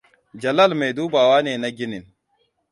Jalal 0.41 0.71
mai 0.75 0.91
dubawa 0.97 1.37
ne 1.41 1.53
na 1.61 1.69
ginin. 1.77 2.05